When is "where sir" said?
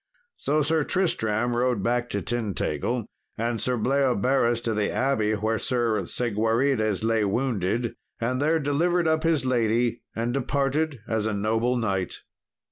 5.33-6.01